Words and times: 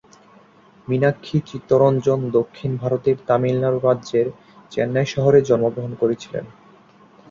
মীনাক্ষী 0.87 1.37
চিত্তরঞ্জন 1.49 2.19
দক্ষিণ 2.37 2.71
ভারতের 2.77 3.17
তামিলনাড়ু 3.27 3.79
রাজ্যের 3.79 4.27
চেন্নাই 4.71 5.07
শহরে 5.13 5.39
জন্মগ্রহণ 5.49 5.93
করেছিলেন। 6.01 6.45